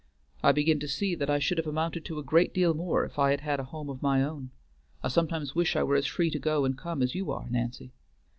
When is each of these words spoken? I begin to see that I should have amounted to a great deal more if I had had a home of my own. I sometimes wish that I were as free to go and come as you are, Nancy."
I 0.41 0.51
begin 0.51 0.79
to 0.79 0.87
see 0.87 1.13
that 1.13 1.29
I 1.29 1.37
should 1.37 1.59
have 1.59 1.67
amounted 1.67 2.05
to 2.05 2.17
a 2.17 2.23
great 2.23 2.55
deal 2.55 2.73
more 2.73 3.05
if 3.05 3.19
I 3.19 3.29
had 3.29 3.41
had 3.41 3.59
a 3.59 3.65
home 3.65 3.87
of 3.87 4.01
my 4.01 4.23
own. 4.23 4.49
I 5.03 5.09
sometimes 5.09 5.53
wish 5.53 5.73
that 5.75 5.81
I 5.81 5.83
were 5.83 5.95
as 5.95 6.07
free 6.07 6.31
to 6.31 6.39
go 6.39 6.65
and 6.65 6.75
come 6.75 7.03
as 7.03 7.13
you 7.13 7.29
are, 7.31 7.47
Nancy." 7.51 7.93